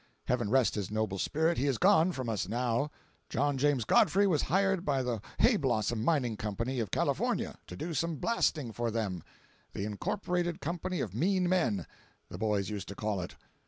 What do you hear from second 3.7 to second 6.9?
Godfrey was hired by the Hayblossom Mining Company in